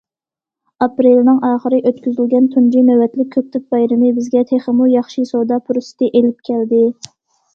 [0.83, 6.83] ئاپرېلنىڭ ئاخىرى ئۆتكۈزۈلگەن تۇنجى نۆۋەتلىك كۆكتات بايرىمى بىزگە تېخىمۇ ياخشى سودا پۇرسىتى ئېلىپ كەلدى.